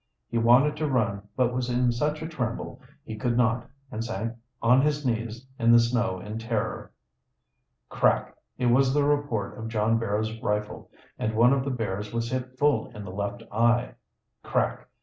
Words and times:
He 0.29 0.39
wanted 0.39 0.75
to 0.77 0.89
run, 0.89 1.27
but 1.35 1.49
he 1.49 1.53
was 1.53 1.69
in 1.69 1.91
such 1.91 2.23
a 2.23 2.27
tremble 2.27 2.81
he 3.03 3.15
could 3.17 3.37
not, 3.37 3.69
and 3.91 4.03
sank 4.03 4.33
on 4.59 4.81
his 4.81 5.05
knees 5.05 5.45
in 5.59 5.71
the 5.71 5.77
snow 5.79 6.19
in 6.19 6.39
terror. 6.39 6.91
Crack! 7.87 8.35
It 8.57 8.65
was 8.65 8.95
the 8.95 9.03
report 9.03 9.59
of 9.59 9.67
John 9.67 9.99
Barrow's 9.99 10.41
rifle, 10.41 10.89
and 11.19 11.35
one 11.35 11.53
of 11.53 11.63
the 11.63 11.69
bears 11.69 12.11
was 12.11 12.31
hit 12.31 12.57
full 12.57 12.87
in 12.95 13.05
the 13.05 13.11
left 13.11 13.43
eye. 13.51 13.93
Crack! 14.41 14.87